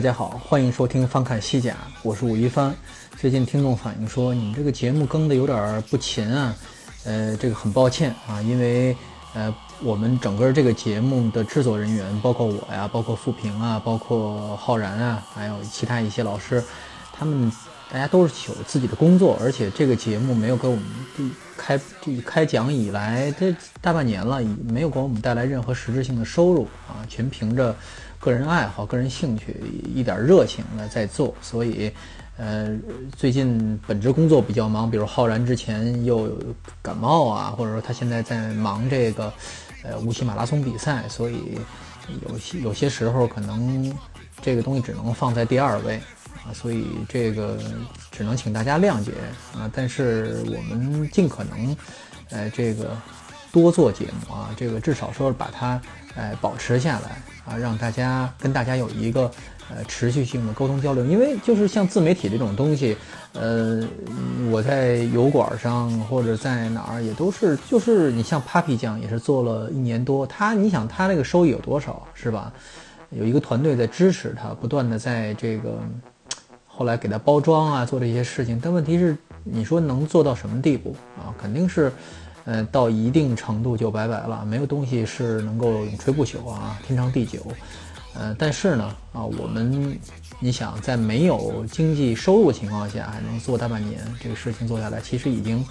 [0.00, 2.74] 大家好，欢迎收听翻看西甲，我是武一帆。
[3.18, 6.56] 最近听众反映说，你们这个节目更的有点不勤啊，
[7.04, 8.96] 呃，这个很抱歉啊，因为
[9.34, 16.64] 呃，我们整个这个节目的制作人员，包括我呀，包括富平啊，包括浩然啊，还有其他一些老师，
[17.12, 17.52] 他们
[17.92, 20.82] 大家都是有自己的工作，而且这个节目没有给我们
[21.58, 21.78] 开
[22.24, 27.76] 开讲以来这大半年了，没有给我们带来任何实质性的收入啊，全凭着。
[28.20, 29.56] 个人爱好、个人兴趣，
[29.94, 31.90] 一点热情呢在做，所以，
[32.36, 32.76] 呃，
[33.16, 36.30] 最近本职工作比较忙，比如浩然之前又
[36.82, 39.32] 感冒啊，或者说他现在在忙这个，
[39.82, 41.58] 呃，无锡马拉松比赛，所以
[42.28, 43.90] 有些有些时候可能
[44.42, 45.96] 这个东西只能放在第二位
[46.44, 47.58] 啊，所以这个
[48.10, 49.12] 只能请大家谅解
[49.54, 51.76] 啊，但是我们尽可能，
[52.28, 52.94] 呃，这个
[53.50, 55.80] 多做节目啊，这个至少说把它，
[56.16, 57.22] 呃，保持下来。
[57.46, 59.22] 啊，让大家跟大家有一个
[59.70, 62.96] 呃持续性的沟通交流，因为就是像自媒体这种东西，
[63.32, 63.82] 呃，
[64.52, 72.52] 我在油管上或者在哪儿也都是，就是你像 Papi 酱也是做了一年多，他你想他那个收益有多少是吧？
[73.08, 75.80] 有一个团队在支持他，不断的在这个
[76.68, 81.34] 后来给他包装啊，做这些事情，但问题是你说能做到什么地步啊？
[81.40, 81.90] 肯定是。
[82.44, 87.40] 呃，到一定程度就拜拜了，没有东西是能够永垂不朽啊，天长地久。
[88.14, 89.96] 呃，但是呢，啊，我们，
[90.40, 95.64] 你想在没有经济收入情况下还能做大半年，这个事情做下来，其实已经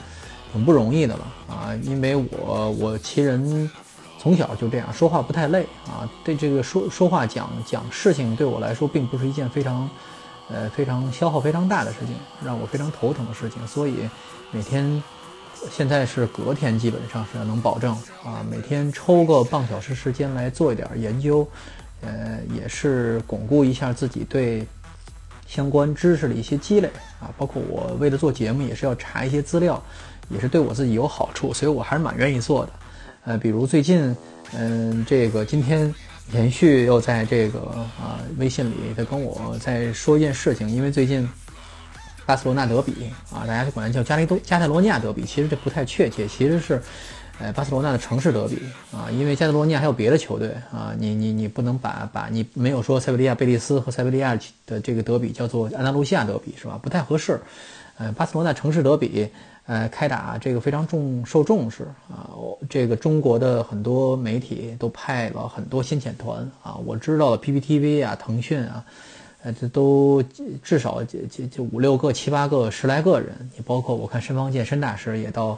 [0.53, 1.75] 挺不容易的了啊。
[1.83, 3.69] 因为我我其人
[4.17, 9.89] 从小就这样，说话不太累啊，对这个说说话讲讲事情对我来说并不是一件非常，
[10.49, 12.15] 呃，非常消耗非常大的事情，
[12.45, 13.95] 让我非常头疼的事情，所以
[14.51, 15.03] 每天。
[15.71, 17.91] 现在是隔天，基本上是能保证
[18.23, 21.47] 啊，每天抽个半小时时间来做一点研究，
[22.01, 24.65] 呃，也是巩固一下自己对
[25.47, 26.89] 相关知识的一些积累
[27.19, 27.29] 啊。
[27.37, 29.81] 包括我为了做节目，也是要查一些资料，
[30.29, 32.71] 也是对我自己有好处，所以我还是蛮愿意做的。
[33.25, 34.15] 呃，比如最近，
[34.53, 35.93] 嗯，这个今天
[36.31, 37.59] 延续又在这个
[37.99, 41.27] 啊微信里，他跟我在说一件事情，因为最近。
[42.29, 42.93] 巴塞罗那德比
[43.33, 46.79] 啊，大家就管它叫加利多加泰罗尼亚德比，其实这不太确切，其实是，
[47.39, 48.61] 呃，巴塞罗那的城市德比
[48.95, 56.79] 啊，因为加泰罗尼亚还有别的球队啊，你你你不能把把你没有说塞维利亚贝蒂斯和塞维利亚的这个德比叫做安达卢西亚德比是吧？
[56.79, 57.41] 不太合适，
[57.97, 59.27] 呃，巴塞罗那城市德比，
[59.65, 62.29] 呃，开打这个非常重受重视啊，
[62.69, 68.85] 这个中国的很多媒体都派了很多先遣团啊，我知道 PPTV 啊，腾讯啊。
[69.41, 70.21] 呃，这都
[70.61, 75.57] 至少就就就五六个、七八个、十来个人，也包括我看申方健申大师也到，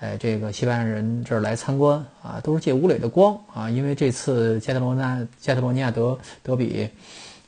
[0.00, 6.88] 呃，这个西班牙人这儿来参观啊，都是借吴磊的光啊，因为这次加泰罗纳加泰罗尼亚德德比，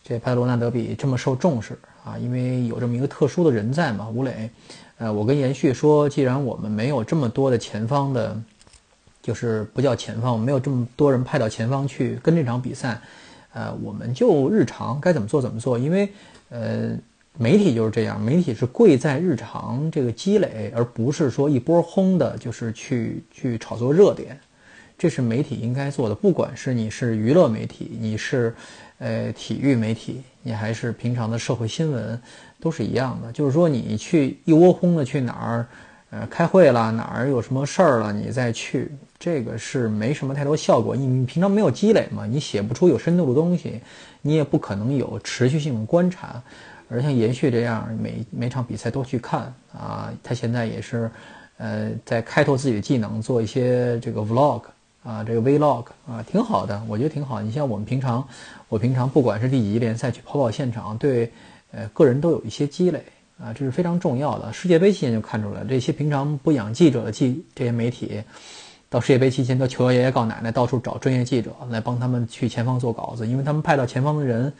[0.04, 4.48] 这帕特罗纳德比这么受重视啊，因为有这么一个特殊的人在嘛，吴磊。
[4.98, 8.41] 呃，我跟延续说，既然我们没有这么多的前方的，
[9.21, 13.00] 就是不叫前方，没有这么多人派到前方去跟这场比赛。
[13.53, 16.09] 呃，我们就日常该怎么做怎么做，因为，
[16.49, 16.97] 呃，
[17.39, 24.39] 媒体就是这样，媒体是贵在日常这个积累，而不是说一波轰的，就是去去炒作热点，
[24.99, 26.15] 这是媒体应该做的。
[26.15, 28.55] 不管是你是娱乐媒体，你是
[28.99, 32.21] 呃体育媒体，你还是平常的社会新闻，
[32.61, 33.33] 都是一样的。
[33.33, 35.67] 就是说，你去一窝蜂的去哪儿，
[36.12, 38.93] 呃，开会了，哪儿有什么事儿了，你再去。
[39.19, 43.81] 这个是没什么太多效果，你你平常没有积累嘛，你写不出有深度的东西，
[44.21, 46.42] 你也不可能有持续性的观察。
[46.91, 49.42] 而像延续这样，每每场比赛都去看
[49.72, 51.10] 啊，他现在也是，
[51.57, 54.63] 呃，在开拓自己的技能，做一些这个 vlog
[55.03, 57.41] 啊，这个 vlog 啊，挺好的，我觉得挺好。
[57.41, 58.22] 你像我们平常，
[58.69, 61.33] 我平常不管是第几级联赛去跑跑现场，对，
[61.71, 63.03] 呃，个人都有一些积累
[63.42, 64.53] 啊，这是非常重要的。
[64.53, 68.22] 世界杯期间就看出来，这些平常不养记者的记这些媒体。
[68.89, 74.53] 到世界杯期间，都求爷爷告奶奶，到处找专业记者来帮他们去前方做稿子，因为他们派到前方的人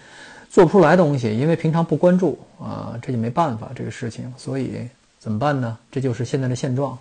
[0.49, 4.88] 做不出来东西，因为平常不关注啊，这就没办法这个事情，所以
[5.19, 5.76] 怎么办呢？
[5.90, 6.99] 这就是现在的现状。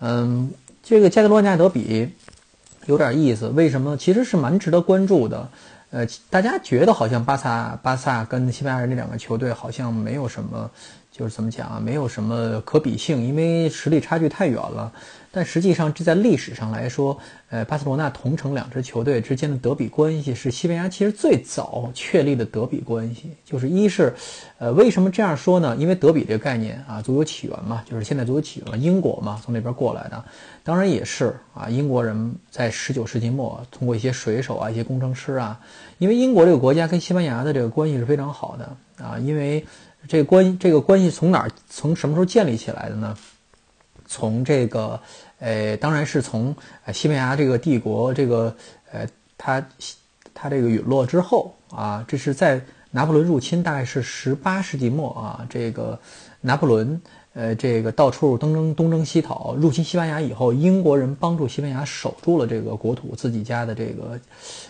[0.00, 0.50] 嗯，
[0.82, 2.08] 这个加德罗尼亚德比
[2.86, 3.94] 有点意思，为什么？
[3.98, 5.46] 其实是蛮值得关注的。
[5.90, 10.70] 呃，大家觉得好像巴萨、巴萨跟西班牙人这两个球队好像没有什么，
[11.12, 14.90] 就是怎么讲啊，没有什么可比性，因为实力差距太远了。
[15.34, 17.16] 但实际上，这在历史上来说，
[17.48, 23.30] 呃，巴塞罗那同城两支球队之间的德比关系是西班牙其实最早确立的德比关系。
[23.44, 24.12] 就是一是，
[24.58, 25.74] 呃，为什么这样说呢？
[25.78, 30.22] 因为德比这个概念啊，足球起源嘛，就是现在足球起源嘛，英国嘛，从那边过来的。
[30.62, 35.58] 当然也是啊，英国人在十九世纪末通过一些水手啊、一些工程师啊，
[35.96, 39.64] 因为英国这个国家跟西班牙的这个关系是非常好的啊，因为
[40.08, 43.16] 这个关这个关系从哪儿从什么时候建立起来的呢？
[44.06, 45.00] 从这个，
[45.38, 46.54] 呃，当然是从
[46.92, 48.54] 西班牙这个帝国这个，
[48.90, 49.08] 呃，
[49.38, 49.64] 它
[50.34, 52.60] 它这个陨落之后啊，这是在
[52.90, 55.98] 拿破仑入侵，大概是十八世纪末啊，这个
[56.42, 57.00] 拿破仑，
[57.32, 64.20] 呃，这个到处东征东征西讨，入侵西班牙以后，英国人帮助西班牙守住了这个国土，自己家的这个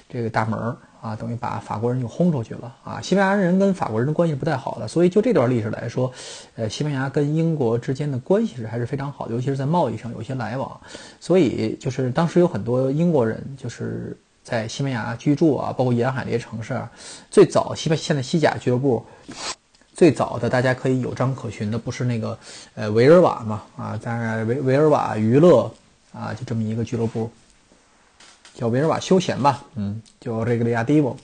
[0.09, 0.77] 这个大门儿。
[1.03, 3.01] 啊，等于把法国人就轰出去了啊！
[3.01, 6.13] 西班牙人跟法国人的关系不太好的，所以就这段历史来说，
[6.55, 10.81] 呃，西班牙跟英国之间的关系是还是非常好的，尤其是在贸易上有一些来往。
[11.19, 16.81] 所以就是当时有很多英国人就是在西班牙居住啊，包括沿海那些城市。
[17.33, 19.05] 最早西班现在西甲俱乐部
[19.95, 22.39] 最早的大家可以有章可循的，不是那个
[22.77, 23.63] 呃维尔瓦嘛？
[23.77, 25.69] 啊，当然维维尔瓦娱乐
[26.13, 27.29] 啊，就这么一个俱乐部。
[28.55, 31.17] 叫维尔瓦休闲吧，嗯，叫这个利亚迪沃，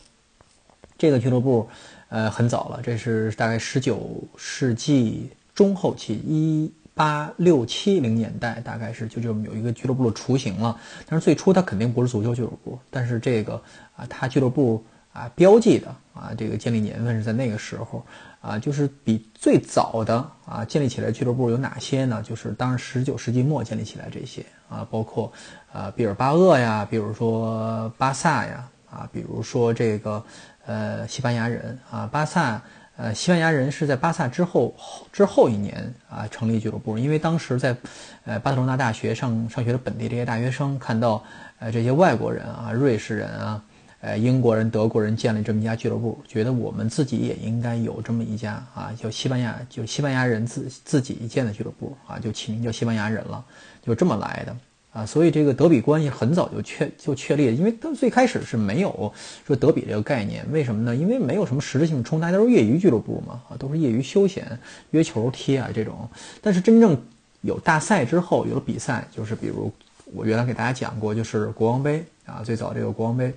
[0.96, 1.68] 这个俱乐部，
[2.08, 10.78] 呃，很早了，这是大概十九世纪中后期，一八六七零年代，大概是就这么有一个俱乐部的雏形了。
[11.06, 13.54] 但是最初它肯定不是足球俱乐部，但是这个
[13.96, 14.82] 啊，它俱乐部
[15.18, 18.04] 啊标记的啊，这个建立年份是在那个时候。
[18.40, 22.22] 啊，就是比最早的啊建立起来俱乐部有哪些呢？
[22.22, 25.30] 就是当然十九世纪末建立起来这些啊，包括
[25.72, 30.24] 啊毕尔巴鄂呀，比如说巴萨呀，啊，比如说这个
[30.66, 32.62] 呃西班牙人啊，巴萨
[32.96, 34.72] 呃西班牙人是在巴萨之后
[35.12, 37.76] 之后一年啊成立俱乐部，因为当时在
[38.24, 41.22] 呃巴塞罗那大学上上学的本地这些大学生看到
[41.58, 43.60] 呃这些外国人啊，瑞士人啊。
[44.00, 53.44] 呃，英国人、德国人建立这么一家俱乐部，觉得我们自己也应该有这么一家啊，叫西班牙，就西班牙人自自己建的俱乐部啊，就起名叫西班牙人了，
[53.84, 54.56] 就这么来的
[54.92, 55.04] 啊。
[55.04, 59.12] 所以这个德比关系很早就确就确立了，因为他最开始是没有
[59.44, 60.94] 说德比这个概念，为什么呢？
[60.94, 64.46] 因为没有什么实质性冲突，大家都是业余俱乐部嘛，啊，都是业余休闲
[64.92, 66.08] 约球踢啊这种。
[66.40, 66.96] 但是真正
[67.40, 69.72] 有大赛之后，有了比赛，就是比如
[70.14, 73.34] 我原来给大家讲过，就是国王杯啊，最早这个国王杯。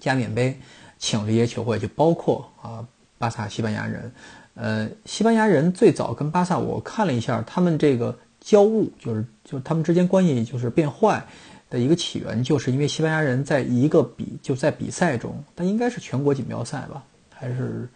[0.00, 0.56] 加冕杯，
[0.98, 2.86] 请这些球会，就包括啊，
[3.18, 4.12] 巴萨、西班牙人，
[4.54, 11.24] 呃，西班牙人最早跟巴萨，我看了一下，他们这个交恶，就是就他们之间关系就是变坏
[11.70, 17.04] 的一个起源，就是因为西班牙人在一个比就在比赛中，但应该是全国锦标赛吧，
[17.34, 17.88] 还是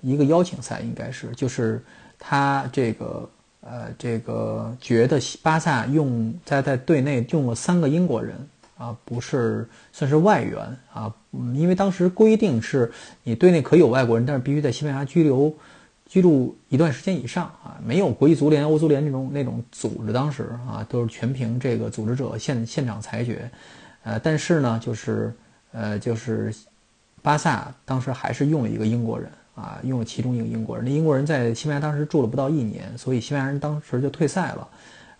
[0.00, 1.82] 一个邀请赛，应该是，就是
[2.18, 8.36] 他这个呃这个觉得巴萨用在在队内用了三个英国人。
[8.82, 10.58] 啊，不是算是外援
[10.92, 12.90] 啊，嗯，因为当时规定是
[13.22, 15.54] 你队内可以有外国人，但是必须在西班牙居留
[16.04, 23.48] 居住一段时间以上啊，没有国际足联、欧足联那种那种组织，当时啊都是全凭这个组织者现现场裁决，
[24.02, 25.32] 呃，但是呢，就是
[25.70, 26.52] 呃就是
[27.22, 34.68] 巴萨当时还是用了一个英国人啊，用了其中一个英国人，那英国人在西班牙当时住了不到一年，所以西班牙人当时就退赛了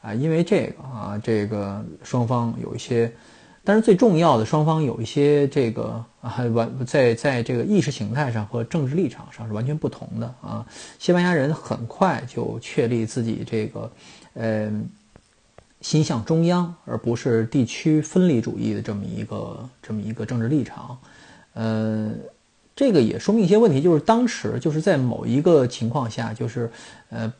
[0.02, 3.08] 啊，因为这个啊，这个双方有一些。
[3.64, 10.66] 但是最重要的，双方有一些这个啊，完在在这个意识形态上和政治立场上是完全不同的啊。
[10.98, 13.92] 西班牙人很快就确立自己这个，
[14.34, 14.72] 呃，
[15.80, 20.98] 心向中央，而不是地区分离主义的这么一个这么一个政治立场。
[21.54, 22.10] 呃，
[22.74, 26.70] 这个也说明一些问题，就是当时就是在某一个情况下，就是
[27.10, 27.32] 呃。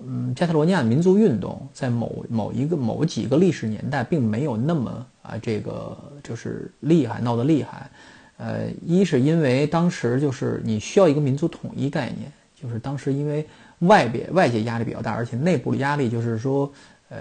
[0.00, 7.90] 嗯，加泰罗尼亚民族运动在某某一个某几个历史年代，并没有那么啊，这个就是厉害，闹得厉害。
[8.36, 13.44] 呃，一是因为当时就是你需要一个民族统一概念，就是当时因为
[13.80, 16.72] 外边外界压力比较大，而且内部的压力就是说，
[17.08, 17.18] 呃，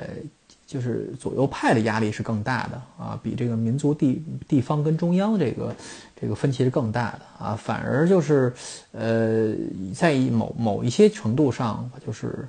[0.68, 5.76] 就是左右派的压力是更大的啊，比这个民族地地方跟中央这个
[6.22, 8.54] 这个分歧是更大的啊，反而就是
[8.92, 9.56] 呃，
[9.96, 12.48] 在某某一些程度上就是。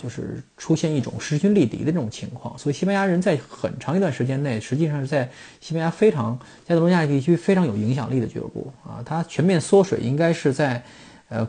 [0.00, 5.28] 就是出现一种势均力敌的这种情况，所以西班牙人在很长一段时间内，实际上是在
[5.60, 9.02] 西班牙非常加泰罗尼亚地区非常有影响力的俱乐部啊。
[9.04, 10.82] 它全面缩水应该是在，
[11.28, 11.46] 呃，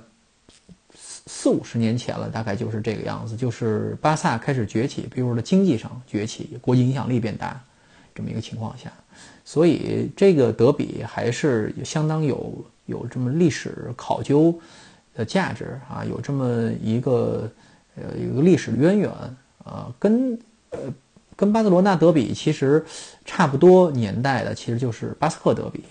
[0.95, 7.61] 四四五十年前了，大概就是这个样子，就是巴萨开始崛起，比如说经济上崛起，国际影响力变大，
[8.15, 8.91] 这么一个情况下，
[9.45, 14.59] 所以这个德比还是相当有有这么历史考究
[15.15, 17.49] 的价值啊，有这么一个
[18.01, 19.11] 呃一个历史渊源
[19.63, 20.37] 啊，跟
[20.71, 20.79] 呃
[21.35, 22.85] 跟巴塞罗那德比其实
[23.25, 25.83] 差不多年代的，其实就是巴斯克德比，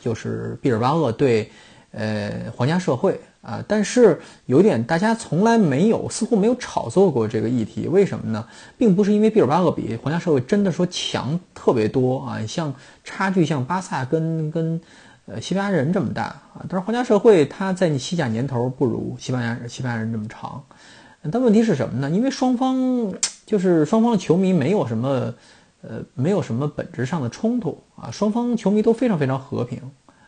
[0.00, 1.50] 就是毕尔巴鄂对
[1.92, 3.20] 呃皇家社会。
[3.42, 8.46] 啊，但是有一点，大家从来没有，似乎没有炒作过这个议题，为什么呢？
[8.76, 14.78] 并不是因为毕尔巴鄂比皇家社会真的说强特别多啊，像差距像巴萨跟跟
[15.24, 20.62] 呃西班牙人这么大啊，但是皇家社会它在你西甲年头不如西班牙西班牙人这么长，
[21.30, 22.10] 但问题是什么呢？
[22.10, 23.12] 因为双方
[23.44, 25.34] 就是双方球迷没有什么
[25.82, 29.80] 呃没有什么本质上的冲突啊，双方球迷都非常非常和平。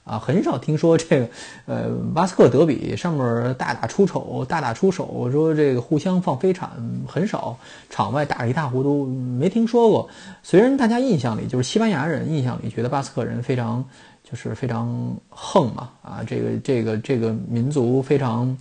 [0.04, 1.28] 啊，很少听说这个，
[1.66, 6.68] 呃，巴斯克德比上面大打出手，大打出手，说这个互相放飞铲，
[7.06, 7.56] 很少，
[7.88, 10.08] 场外打得一塌糊涂，没听说过。
[10.42, 13.84] 虽然大家印象里，就是西班牙人印象里觉得巴斯克人非常，
[14.24, 18.58] 就是非常横嘛，啊，这个这个这个民族非常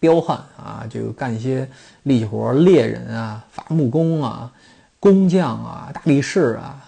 [0.00, 1.68] 彪悍啊，这个干一些
[2.04, 4.52] 力气活，猎人啊，伐木工啊，
[5.00, 6.82] 工匠啊，大力士啊，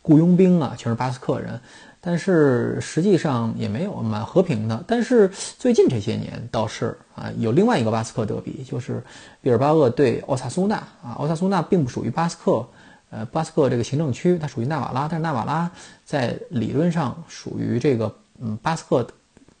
[0.00, 1.60] 雇佣兵啊，全是巴斯克人。
[2.04, 4.82] 但是实际上也没有蛮和平的。
[4.88, 9.00] 但是最近这些年倒是啊，有另外一个巴斯克德比，就是
[9.40, 11.12] 毕尔巴鄂对奥萨苏纳啊。
[11.18, 12.66] 奥萨苏纳并不属于巴斯克，
[13.10, 15.06] 呃，巴斯克这个行政区，它属于纳瓦拉。
[15.06, 15.70] 但是纳瓦拉
[16.04, 19.06] 在理论上属于这个嗯巴斯克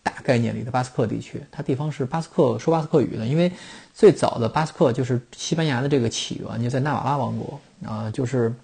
[0.02, 3.26] 大概念里的巴斯克地区，它地方是巴斯克说巴斯克语的。
[3.26, 3.52] 因为
[3.94, 8.54] 最早的巴斯克就是西班牙的这个起源就在纳瓦拉王国啊，就是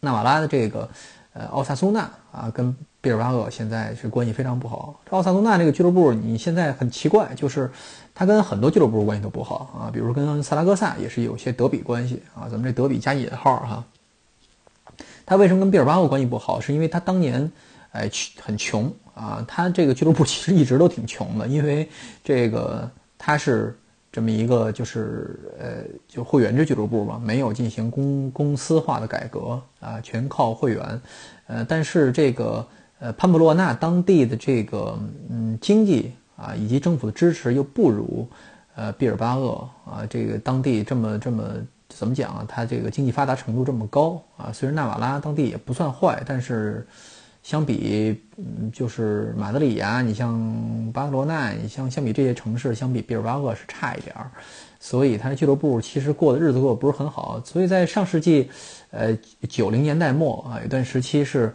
[0.00, 0.88] 纳瓦拉的这个。
[1.36, 5.00] 呃，奥萨苏纳啊，跟毕尔巴鄂现在是关系非常不好。
[5.10, 7.68] 奥萨苏纳这个俱乐部，你现在很奇怪，就是
[8.14, 12.46] 他跟很多俱乐部关系都不好啊，比如跟萨拉戈萨也是有些德比关系啊。
[12.48, 13.84] 咱们这德比加引号哈。
[15.26, 16.60] 他为什么跟毕尔巴鄂关系不好？
[16.60, 17.50] 是因为他当年
[17.90, 18.08] 哎
[18.40, 21.88] 很穷啊，他这个俱乐部其实一直都挺穷的，因为
[22.22, 23.76] 这个他是。
[24.14, 31.00] 这么一个就是呃，就会员制俱乐部嘛，没有进行公公司化的改革啊，全靠会员。
[31.48, 32.64] 呃，但是这个
[33.00, 34.96] 呃，潘普洛纳当地的这个
[35.28, 38.24] 嗯经济啊，以及政府的支持又不如
[38.76, 41.42] 呃毕尔巴鄂啊，这个当地这么这么
[41.88, 42.46] 怎么讲啊？
[42.46, 44.52] 它这个经济发达程度这么高啊。
[44.52, 46.86] 虽然纳瓦拉当地也不算坏，但是。
[47.44, 54.30] 相比，嗯，就是马德里呀，你像巴塞罗那，你像相比这些城市，相比毕尔巴鄂是差一点儿，
[54.80, 57.38] 所以他的俱乐部其实过的日子过得不是很好。
[57.44, 58.48] 所以在上世纪，
[58.90, 59.14] 呃，
[59.46, 61.54] 九零年代末啊，有段时期是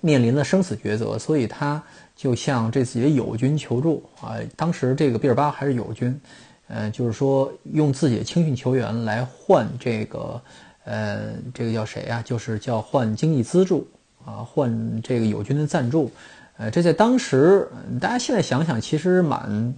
[0.00, 1.80] 面临了生死抉择，所以他
[2.16, 4.34] 就向这自己的友军求助啊。
[4.56, 6.20] 当时这个毕尔巴还是友军，
[6.66, 10.42] 呃，就是说用自己的青训球员来换这个，
[10.82, 12.20] 呃，这个叫谁呀？
[12.20, 13.86] 就是叫换经济资助。
[14.24, 16.10] 啊，换这个友军的赞助，
[16.56, 17.68] 呃，这在当时，
[18.00, 19.74] 大家现在想想，其实蛮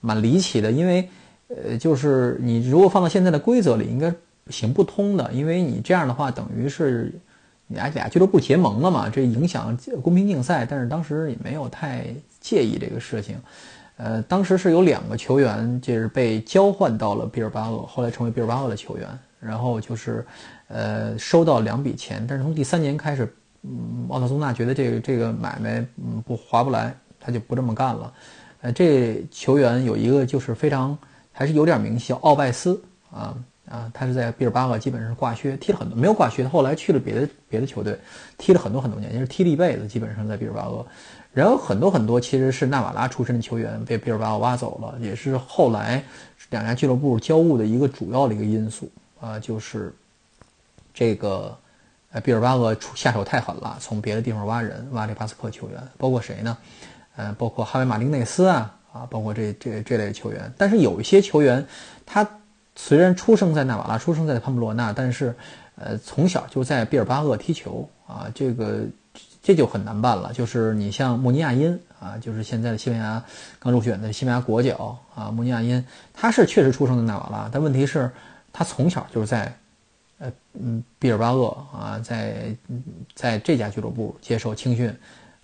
[0.00, 1.08] 蛮离奇的，因为，
[1.48, 4.12] 呃，就是你如果放到现在的规则里，应该
[4.50, 7.12] 行不通的，因为你这样的话，等于是
[7.68, 10.66] 俩俩俱乐部结盟了嘛，这影响公平竞赛。
[10.68, 12.06] 但是当时也没有太
[12.40, 13.36] 介意这个事情，
[13.96, 19.06] 呃，当时是有两个球员就是被交换到了毕尔巴鄂，后来成为毕尔巴鄂的球员，
[19.38, 20.26] 然后就是，
[20.68, 23.32] 呃，收到两笔钱，但是从第三年开始。
[23.62, 28.12] 嗯，奥萨苏纳觉得这个这个买卖嗯不划不来，他就不这么干了。
[28.60, 30.96] 呃，这球员有一个就是非常
[31.32, 33.36] 还是有点名气，叫奥拜斯啊
[33.68, 37.98] 啊，他是在毕尔巴鄂基本上是挂靴，踢了很多没有挂靴，后来去了别的别的球队，
[38.38, 40.86] 踢了很多很多年，就是踢了一辈子，基本上在毕尔巴鄂。
[41.32, 46.02] 然后很多很多其实是纳瓦拉出身的球员被毕尔巴鄂挖走了，也是后来
[46.50, 49.92] 两家俱乐部交恶的一个主要的一个因素啊，就是
[50.94, 51.56] 这个。
[52.16, 56.56] 呃，毕尔巴鄂出下手太狠了，从别的地方挖人，挖这巴斯克球员，包括谁呢？
[57.14, 60.50] 呃，包括哈维马丁内斯啊，啊，包括这这这类球员。
[60.56, 61.62] 但是有一些球员，
[62.06, 62.26] 他
[62.74, 65.34] 虽然出生在纳瓦拉，出生在潘布洛纳，但是，
[65.74, 68.80] 呃，从小就在毕尔巴鄂踢球啊，这个
[69.42, 70.32] 这就很难办了。
[70.32, 73.22] 就是你像穆尼亚因啊，就是现在的西班牙
[73.58, 78.10] 刚入选的西班牙国脚啊，穆尼亚因，他是确实出生在纳瓦拉，但问题是，
[78.54, 79.54] 他从小就是在。
[80.18, 82.54] 呃嗯，毕尔巴鄂啊，在
[83.14, 84.90] 在这家俱乐部接受青训，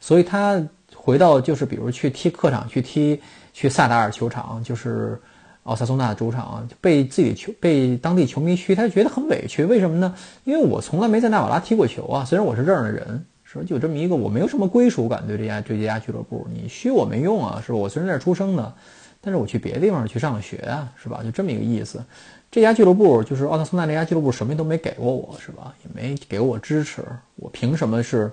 [0.01, 0.63] 所以他
[0.95, 3.21] 回到就是比如去踢客场，去踢
[3.53, 5.21] 去萨达尔球场，就是
[5.65, 9.65] 奥萨松纳主场，被自己球被当地球迷嘘，他觉得很委屈。
[9.65, 10.15] 为什么呢？
[10.45, 17.79] 因为我从来没在纳瓦拉踢过球啊，虽然我是这儿的人，说就这么一个，我没有什么归属感对这家对这家俱乐部，你嘘我没用啊，是吧？
[17.79, 18.75] 我虽然在这儿出生的，
[19.21, 21.21] 但是我去别的地方去上学啊，是吧？
[21.23, 22.03] 就这么一个意思。
[22.53, 25.75] 这家俱乐部就是奥特松纳这家俱乐部，什么都没给过我，是吧？
[25.83, 27.03] 也没给我支持，
[27.37, 28.31] 我凭什么是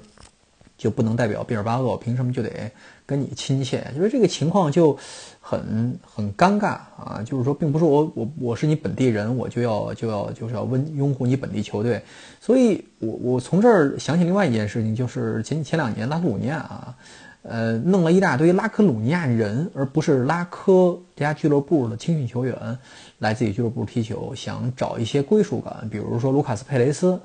[0.78, 1.96] 就不能代表毕尔巴鄂？
[1.96, 2.70] 凭什么就得
[3.06, 3.82] 跟你亲切？
[3.96, 4.98] 就是这个情况就
[5.40, 7.24] 很很尴尬啊！
[7.26, 12.04] 就是说，并不是我我我是你本地人，我就要就要就是要温拥护你本地球队。
[12.42, 16.94] 所以我我从这儿想起另外一件事情，就是前前两年拉科鲁尼亚啊。
[17.42, 22.78] 呃，弄了一大堆拉科鲁尼亚人，而不是拉科这家俱乐部的青训球员
[23.20, 25.88] 来自己俱乐部踢球，想找一些归属感。
[25.90, 27.18] 比如说卢卡斯佩雷斯，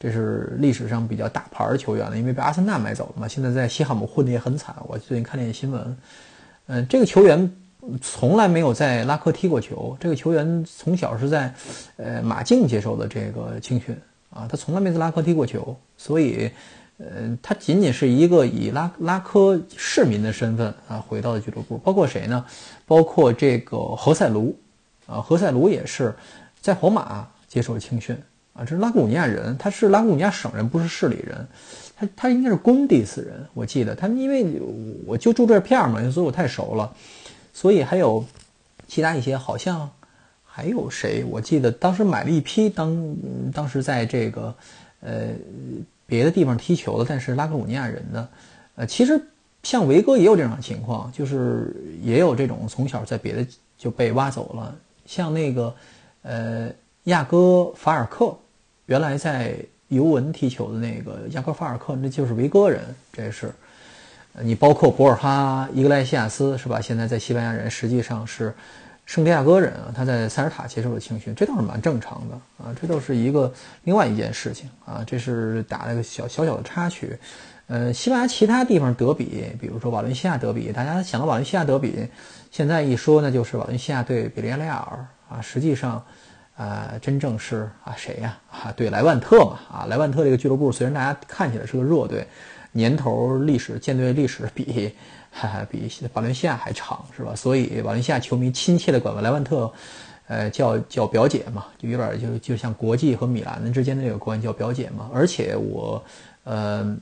[0.00, 4.74] 这是历史上比较大牌的球员了，因为被阿森纳买走了嘛，现在在西汉姆混得也很惨。
[4.88, 5.96] 我最近看那新闻，
[6.66, 7.48] 嗯，这个球员
[8.00, 11.54] 从来没有在拉科踢过球，这个球员从小是在
[11.98, 13.96] 呃马竞接受的这个青训
[14.30, 16.50] 啊，他从来没在拉科踢过球，所以。
[17.04, 22.44] 呃，他仅仅是一个以拉拉科市民的身份啊回到了俱乐部，包括谁呢？
[22.86, 24.56] 包括这个何塞卢，
[25.06, 26.14] 啊，何塞卢也是
[26.60, 28.16] 在皇马接受了青训
[28.52, 31.44] 啊，这是拉古尼亚人，他是拉古尼亚省人，不是市里人，
[31.96, 34.62] 他他应该是工地斯人，我记得他们，因为
[35.04, 36.94] 我就住这片儿嘛，所以我太熟了，
[37.52, 38.24] 所以还有
[38.86, 39.90] 其他一些，好像
[40.44, 41.24] 还有谁？
[41.24, 43.16] 我记得当时买了一批，当
[43.52, 44.54] 当时在这个
[45.00, 45.30] 呃。
[46.06, 48.28] 别的地方踢球的，但是拉克鲁尼亚人的，
[48.76, 49.20] 呃，其实
[49.62, 53.46] 像维哥也有这种情况，就是也有这种从小在别的
[53.78, 54.74] 就被挖走了。
[55.06, 55.74] 像那个，
[56.22, 56.70] 呃，
[57.04, 58.36] 亚哥法尔克，
[58.86, 59.56] 原来在
[59.88, 62.82] 尤文踢球的那个亚哥法尔克，那就是维哥人。
[63.12, 63.52] 这是，
[64.40, 66.80] 你包括博尔哈伊格莱西亚斯是吧？
[66.80, 68.54] 现在在西班牙人实际上是。
[69.12, 73.52] 圣地亚哥人啊，他在塞尔塔接受了青训，这倒是蛮正常的啊，这都是一个
[73.84, 77.18] 另外一件事情啊，这是打了个小小小的插曲。
[77.66, 82.08] 呃，西班牙其他地方德比，比如说瓦伦西亚德比，大家想到瓦伦西亚德比，
[82.50, 86.02] 现在一说呢，就是瓦伦西亚对比利亚雷亚尔啊，实际上，
[86.56, 92.26] 呃，真正是啊谁呀啊对莱万特嘛啊，莱万特这个俱乐部虽然大家看起来是个弱队，
[92.72, 94.94] 年头历史舰队历史比。
[95.34, 97.34] 哈哈，比瓦伦西亚还长是吧？
[97.34, 99.72] 所以瓦伦西亚球迷亲切的管莱万特，
[100.28, 105.10] 呃，叫叫表姐嘛，就有点就就像国际和米兰之间的这个关系叫表姐嘛。
[105.12, 106.04] 而且我，
[106.44, 106.96] 呃，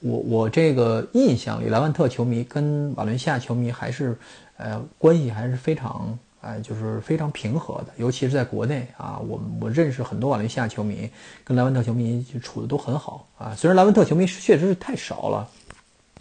[0.00, 4.16] 我我这个印象里，莱万特球迷跟瓦伦西亚球迷还是，
[4.56, 7.88] 呃，关系还是非常，哎，就是非常平和的。
[7.98, 11.08] 尤其是在国内啊，我我认识很多瓦伦西亚球迷，
[11.44, 13.54] 跟莱万特球迷就处的都很好啊。
[13.54, 15.46] 虽然莱万特球迷确实是太少了。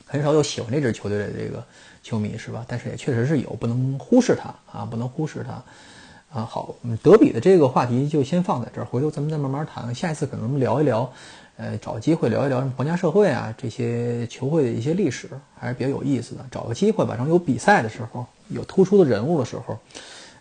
[0.05, 1.63] 很少有喜欢这支球队的这个
[2.03, 2.63] 球迷是吧？
[2.67, 6.45] 但是也确实是有，不能忽视他啊，不能忽视他啊。
[6.45, 9.93] 好，德比的这个话题就先放在这儿，回头咱们再慢慢谈。
[9.93, 11.11] 下一次可能聊一聊，
[11.57, 16.45] 呃，找机会聊一聊什么皇家社会啊这些球会的一些历史，还是比较有意思的。
[16.51, 19.77] 找个机会，晚上有比赛的时候，有突出的人物的时候，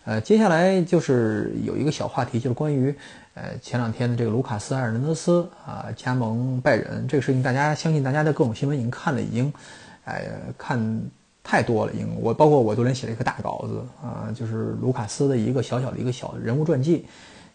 [0.05, 2.95] 呃，接下来就是有一个小话题，就是关于。
[3.37, 9.51] 呃，前两天的这个卢卡斯·埃尔南德斯啊加盟拜仁这个事情，大家相信大家的各种新闻已经看了，已经，
[10.05, 10.25] 哎，
[10.57, 11.01] 看
[11.43, 12.07] 太多了，已经。
[12.21, 17.05] 我包括我昨天写了一个大稿子啊，就是卢卡斯的一个小小的一个小人物传记，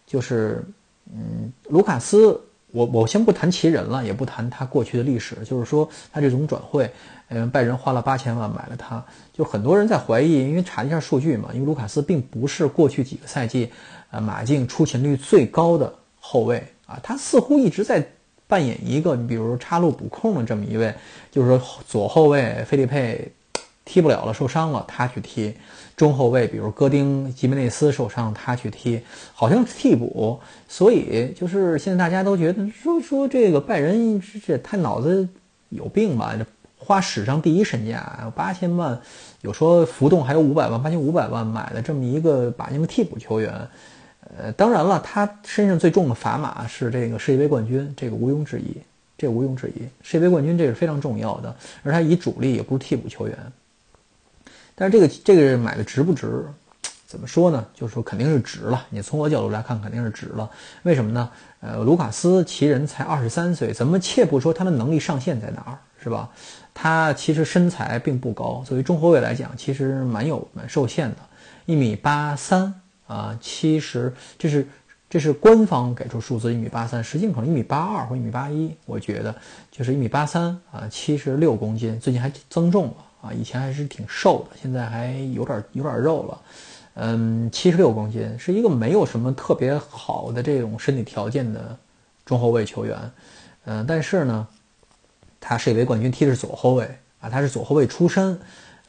[0.05, 0.63] 就是，
[1.11, 2.39] 嗯，卢卡斯，
[2.71, 6.89] 我我先不谈其人了，也不谈他过去的历史，就是说他这种转会，
[7.29, 9.03] 嗯，拜仁花了八千万买了他，
[9.33, 13.71] 就很多人在怀疑，因为查一下数据嘛，因为卢卡斯并不是过去几个赛季。
[14.11, 18.05] 呃，马竞出勤率最高的后卫啊，他似乎一直在
[18.45, 20.93] 扮演一个，你比如插入补空的这么一位，
[21.31, 23.31] 就是说左后卫菲利佩
[23.83, 25.53] 踢不了了，受伤了，他去踢；
[25.95, 29.01] 中后卫比如戈丁吉梅内斯受伤，他去踢，
[29.33, 30.39] 好像是替补。
[30.67, 35.27] 所以就是现在大家都觉得说说这个拜仁这太脑子
[35.69, 36.35] 有病吧？
[36.37, 36.45] 这
[36.77, 38.99] 花史上第一身价八千万，
[39.41, 43.53] 有说浮动还有五百万，八千五百万买的这么一个把那个替补球员。
[44.37, 48.77] 呃，当然了，他身上最重的砝码是这个世界杯冠军，这个毋庸置疑，
[49.17, 53.37] 这毋庸置疑，世界杯冠军这是非常重要的，而他以主力也不是替补球员。
[54.75, 56.45] 但是这个这个买的值不值？
[57.07, 57.65] 怎么说呢？
[57.73, 58.85] 就是说肯定是值了。
[58.89, 60.49] 你从我角度来看，肯定是值了。
[60.83, 61.29] 为什么呢？
[61.59, 66.29] 呃，卢卡斯其人才二十三岁，咱们切不说他的能力上限在哪儿，是吧？
[66.73, 71.17] 他其实身材并不高，作为中后卫来讲，其实蛮有蛮受限的，
[71.65, 72.73] 一米八三。
[73.07, 74.65] 啊，七十，这是
[75.09, 79.35] 这是官方给出数字一米八三，实际可能一米八二或一米八一，我觉得
[79.69, 86.41] 就是一米八三啊，七十六公斤，最近还增重了啊，以前还是挺瘦的，现在还有点有点肉了，
[86.95, 91.77] 嗯，七十六公斤是一个没有什么特别好的这种身体条件的
[92.25, 92.97] 中后卫球员，
[93.65, 94.47] 嗯，但是呢，
[95.39, 96.83] 他世界杯冠军踢的是左后卫
[97.19, 98.39] 啊，他是左后卫出身，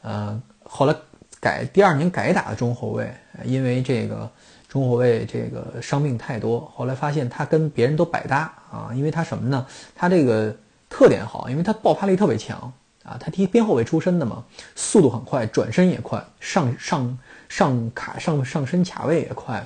[0.01, 0.95] 呃，后来。
[1.39, 4.31] 改第二年改打的中后卫，因为这个
[4.69, 9.67] 中后卫这个伤病太多，后来发现他跟别人都百搭啊，因为他什么呢？
[9.93, 10.55] 他这个
[10.89, 12.71] 特点好，因为他爆发力特别强
[13.03, 14.43] 啊，他踢边后卫出身的嘛，
[14.75, 17.17] 速度很快，转身也快，上上
[17.49, 19.65] 上卡上上身卡位也快，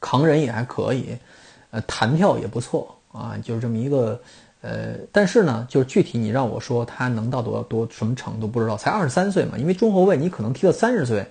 [0.00, 1.16] 扛人也还可以，
[1.70, 4.20] 呃，弹跳也不错啊，就是这么一个。
[4.64, 9.58] 呃，但是呢，就是具体你让我说他能到多多什么程度不知道，才二十三岁嘛。
[9.58, 11.26] 因为中后卫你可能踢到三十岁，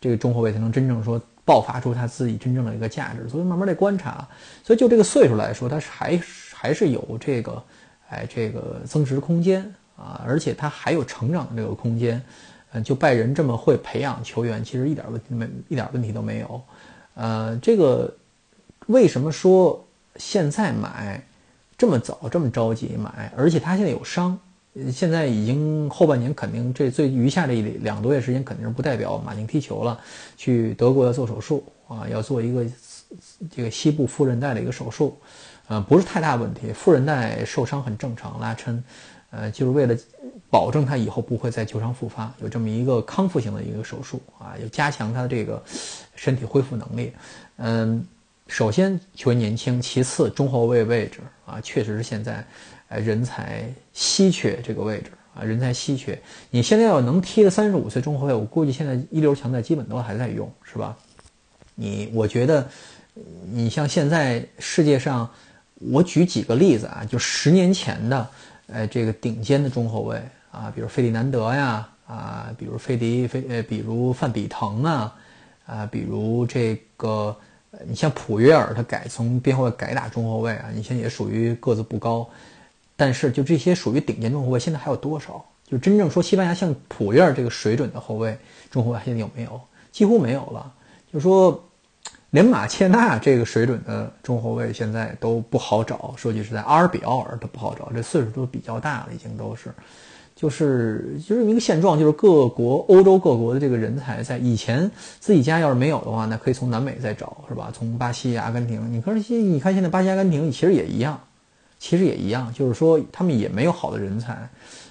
[0.00, 4.24] 这个中后卫才能真正说爆发出他自己真正的一个价值，所以慢慢得观察。
[4.62, 6.16] 所以就这个岁数来说，他还
[6.54, 7.60] 还是有这个，
[8.08, 12.22] 哎，这个增值空间啊，而且他还有成长的这个空间。
[12.72, 16.60] 嗯，就拜仁这么会培养球员，其实一点问题没，一点问题都没有。
[17.14, 18.12] 呃，这个
[18.86, 19.84] 为什么说
[20.16, 21.22] 现在买？
[21.78, 24.38] 这么早，这么着急买，而且他现在有伤，
[24.90, 30.00] 现在已经后半年肯定这最余下这两个多月时间肯定是不代表马竞踢球了，
[30.38, 32.64] 去德国要做手术啊，要做一个
[33.54, 35.18] 这个膝部副韧带的一个手术，
[35.68, 38.82] 呃，不是太大问题，副韧带受伤很正常，拉伸，
[39.36, 39.96] 呃，就是为了
[40.48, 45.62] 保证他以后不会再旧伤复发，有这么一个康复型的一个手术啊，要加强他的这个
[46.14, 47.12] 身体恢复能力，
[47.56, 48.06] 嗯。
[48.48, 52.46] 首先，球员年轻；其次，中后卫位置啊，确实是现在，
[52.86, 56.16] 呃，人才稀缺这个位置啊，人才稀缺。
[56.50, 60.96] 你现在要能踢的三十五岁中后卫，我估计现在一流强队基本都还在用，是吧？
[61.74, 62.68] 你，我觉得，
[63.50, 65.28] 你像现在世界上，
[65.80, 68.30] 我举几个例子啊，就十年前的，
[68.66, 75.14] 呃，这个顶尖的中后卫啊，比如费迪南德呀，啊，比如费迪费，呃，比如范比滕啊，
[75.66, 77.36] 啊，比如这个。
[77.86, 82.26] 你像普约尔，他改从边后卫改打中后卫啊，你现在也属于个子不高，
[82.96, 85.44] 但是就这些属于顶尖中后卫，现在还有多少？
[85.68, 88.34] 就真正说西班牙像普约尔这个水准的后卫
[88.70, 89.60] 中后卫现在有没有？
[89.92, 90.72] 几乎没有了。
[91.12, 91.65] 就说
[92.30, 96.12] 连马切纳这个水准的中后卫现在都不好找。
[96.16, 99.70] 说句实在，阿尔比奥尔都不好找，这岁数都比较大了，已经都是。
[100.34, 107.72] 就是就是一个现状，就是各国欧洲各国的这个人才，在以前自己家要是没有的话，那可以从南美再找，是吧？
[107.72, 111.18] 从巴西、阿根廷，你看现你看现在巴西、阿根廷其实也一样，
[111.78, 114.46] 其实也一样，就是说他们也没有好的人才，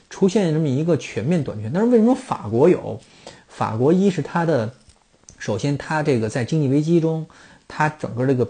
[0.09, 1.69] 出现这么一个全面短缺。
[1.71, 2.99] 但是为什么法国有？
[3.47, 4.73] 法国一是它的，
[5.37, 7.25] 首先它这个在经济危机中，
[7.67, 8.47] 它整个这个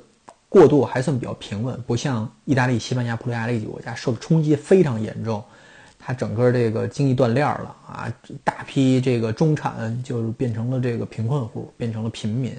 [0.48, 5.44] 过渡还算比较平稳，不像意大利、西班牙、葡萄牙这几个国家受的冲击非常严重。
[6.00, 12.54] 它整个这个经济断链了啊，大批这个中产就是变成了这个贫困户，变成了平民，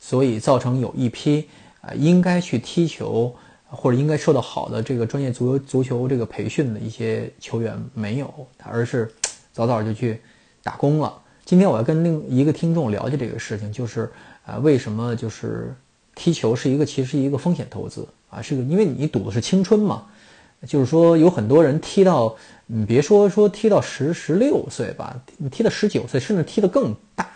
[0.00, 1.48] 所以造成有一批
[1.80, 3.32] 啊应该去踢球
[3.68, 9.08] 或者应该受到好的这个专业足球足球这个培训的一些球员没有，他而是
[9.52, 10.20] 早早就去
[10.62, 11.14] 打工了。
[11.50, 14.08] 今天我要跟另一个听众了解这个事情，就是
[14.46, 15.74] 啊为什么就是
[16.14, 20.06] 踢球是一个其实是一个风险投资啊，是个因为你赌的是青春嘛。
[20.64, 22.36] 就是说，有很多人踢到，
[22.68, 27.28] 你别说说踢到十十六岁吧，你踢到十九岁，甚至踢得更大，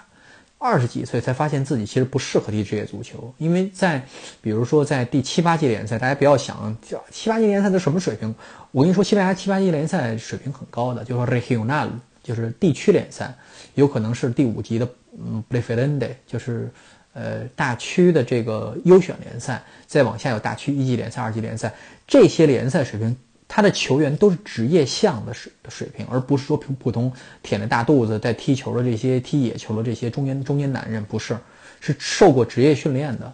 [0.58, 3.34] 二十几岁才发现自己其实不适合踢职业足球。
[3.38, 4.00] 因为在，
[4.40, 6.76] 比如说在第七八届联赛，大家不要想
[7.10, 8.32] 七八届联赛都什么水平。
[8.70, 11.88] 我跟你说，西班牙七八届联赛水平很高的，就是 regional，
[12.24, 13.32] 就是地区联赛，
[13.74, 14.88] 有可能是第五级的，
[15.24, 16.68] 嗯 p l e f e r e n d e 就是。
[17.16, 21.72] 呃，大区的这个优选联赛，再往下有大区一级联赛、二级联赛，
[22.08, 31.38] 这些联赛水平，他的球员都是职业项的水的水平，而不是说普普通舔着大肚子在踢球的这些踢野球的这些中年中年男人，不是，
[31.80, 33.32] 是受过职业训练的，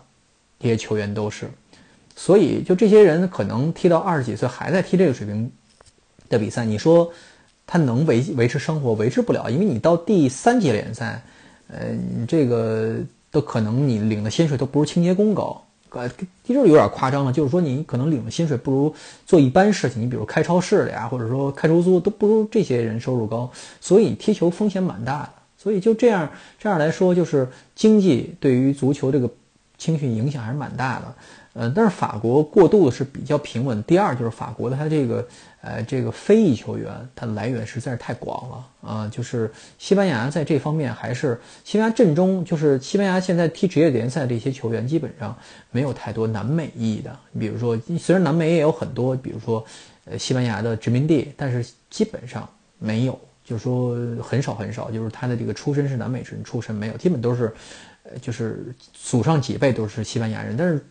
[0.58, 1.50] 这些球员都是，
[2.14, 5.50] 所以就这些人可能踢到二十几岁还在踢这个水平
[6.28, 7.10] 的比赛，你说
[7.70, 11.22] 他能维维持生活维持不了，因为你到第三级联赛，
[11.68, 12.96] 呃，你这个。
[13.32, 16.08] 都可能你领的薪水都不如清洁工高，呃，
[16.44, 17.32] 这就有点夸张了。
[17.32, 18.92] 就是说你可能领的薪水不如
[19.24, 23.48] 做一般事情，你比如开超市的呀，或者说开出租都不如这些人收入高，
[23.80, 25.30] 所以踢球风险蛮大的。
[25.56, 26.28] 所以就这样
[26.58, 29.30] 这样来说，就是经济对于足球这个
[29.78, 31.14] 青训影响还是蛮大的。
[31.52, 33.80] 呃，但是法国过渡的是比较平稳。
[33.84, 35.24] 第二就是法国的它这个。
[35.62, 39.08] 呃，这个非裔球员，它的来源实在是太广了啊！
[39.12, 45.36] 就是西班牙在这方面还是西班牙阵中，就是西班牙现在踢职业联赛这些球员，基本上
[45.70, 47.14] 没有太多南美裔的。
[47.38, 49.62] 比如说，虽然南美也有很多，比如说，
[50.06, 57.52] 呃，西班牙的殖民地，但是基本上没有，就是说很少很少，就是他的这个出身是南美人出身，没有，基本都是，
[58.04, 60.82] 呃，就是祖上几辈都是西班牙人，但是。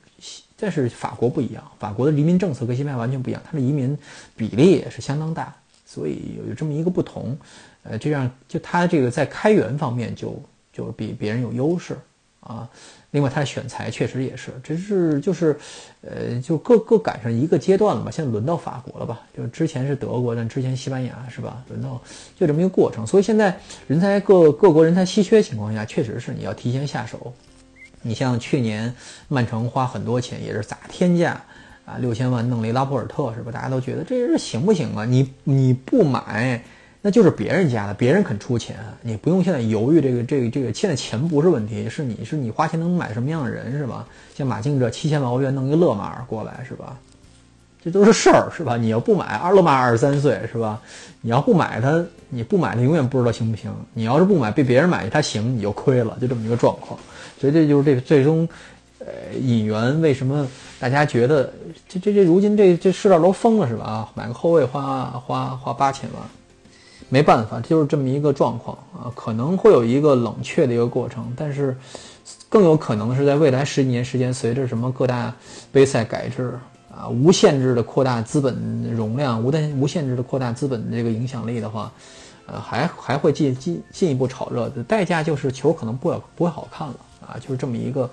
[0.58, 3.98] 但是法国不一样，法国的移民政策跟西班牙完全不一样，它的移民
[4.36, 5.56] 比例也是相当大，
[5.86, 7.38] 所以有这么一个不同，
[7.84, 10.42] 呃，这样就它这个在开源方面就
[10.74, 11.98] 就比别人有优势
[12.42, 12.70] 啊。
[13.12, 15.58] 另外，他的选材确实也是，只是就是，
[16.02, 18.12] 呃，就各各赶上一个阶段了吧。
[18.12, 19.20] 现在轮到法国了吧？
[19.36, 21.64] 就之前是德国，但之前西班牙是吧？
[21.70, 22.00] 轮到
[22.38, 23.08] 就这么一个过程。
[23.08, 27.34] 所以现在人才各各国人才稀缺情况下，确实是你要提前下手。
[28.02, 28.94] 你像去年
[29.28, 31.42] 曼城花很多钱，也是砸天价
[31.86, 33.52] 啊，六千万弄了一拉波尔特是吧？
[33.52, 35.06] 大家都觉得这人行不行啊？
[35.06, 36.62] 你你不买。
[37.02, 40.74] 那就是别人家的，别人肯出钱，你不用现在犹豫这个这个这个。
[40.74, 44.06] 现在钱不是问题，是你是你花钱能买什么样的人是吧？
[44.36, 47.00] 像马竞这七千万欧元弄一个勒马尔过来是吧？
[47.82, 48.76] 这都是事儿是吧？
[48.76, 50.82] 你要不买，二勒马尔二十三岁是吧？
[51.22, 53.74] 你要不买他，你不买他永远不知道行不行。
[53.94, 57.00] 你要是不买，被别人买他行，你就亏了，就这么一个状况。
[57.40, 58.48] 所以这就是这个最终，
[59.00, 59.08] 呃，
[59.40, 60.48] 引援为什么
[60.80, 61.52] 大家觉得
[61.88, 63.86] 这这这如今这这世道都疯了是吧？
[63.86, 66.22] 啊，买个后卫花花花八千万。
[67.12, 71.76] 没办法，就是这么一个状况啊，可能会有一个冷却的一个过程，但是
[72.48, 75.34] 更有可能是在未来十几年时间，随着什么各大
[75.72, 76.54] 杯赛改制
[76.96, 81.92] 啊，无限制的扩大资本容量，无限无限制的扩大资本这个影响力的话，
[82.46, 86.96] 呃，还还会进进进一步炒热的代价就是球可能不不会好看了
[87.30, 88.10] 啊，就是这么一个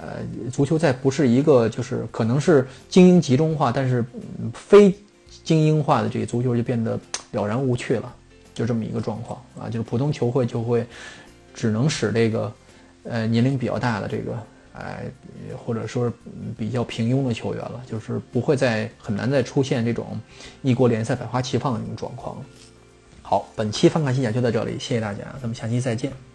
[0.00, 0.18] 呃，
[0.50, 4.04] 足球再不是一个就是可能是精英集中化，但是
[4.52, 4.94] 非。
[5.44, 7.00] 精英化的这个足球就变得
[7.32, 8.14] 了然无趣了，
[8.52, 10.86] 就这么一个状况啊，就是普通球会就会
[11.54, 12.52] 只能使这个
[13.04, 14.38] 呃年龄比较大的这个
[14.74, 15.04] 哎，
[15.56, 16.12] 或者说
[16.58, 20.20] 比较平庸的球员了，就是不会再很难再出现这种
[20.60, 22.36] 一国联赛百花齐放的这种状况。
[23.22, 26.27] 好，本期翻看西甲就到这里，谢谢大家，咱们下期再见。